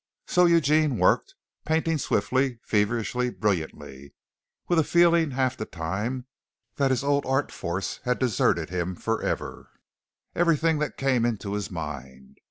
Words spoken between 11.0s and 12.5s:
into his mind.